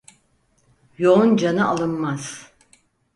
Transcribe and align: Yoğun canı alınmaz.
Yoğun 0.97 1.35
canı 1.37 1.65
alınmaz. 1.67 2.51